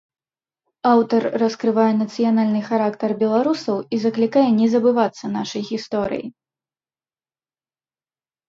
[0.91, 6.27] Аўтар раскрывае нацыянальны характар беларусаў і заклікае не забывацца нашай гісторыі.